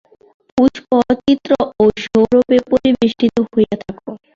[0.57, 0.89] পুষ্প,
[1.21, 1.51] চিত্র
[1.75, 3.97] ও সৌরভে পরিবেষ্টিত হইয়া থাক।